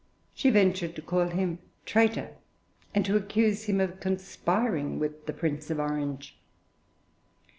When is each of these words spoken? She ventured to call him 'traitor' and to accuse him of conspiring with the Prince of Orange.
She 0.33 0.49
ventured 0.49 0.95
to 0.95 1.03
call 1.03 1.27
him 1.27 1.59
'traitor' 1.85 2.31
and 2.95 3.05
to 3.05 3.15
accuse 3.15 3.65
him 3.65 3.79
of 3.79 3.99
conspiring 3.99 4.97
with 4.97 5.27
the 5.27 5.33
Prince 5.33 5.69
of 5.69 5.77
Orange. 5.79 6.39